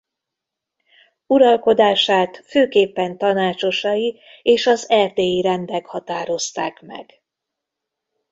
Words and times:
Uralkodását 1.27 2.37
főképpen 2.45 3.17
tanácsosai 3.17 4.19
és 4.41 4.67
az 4.67 4.89
erdélyi 4.89 5.41
rendek 5.41 5.85
határozták 5.85 6.81
meg. 6.81 7.21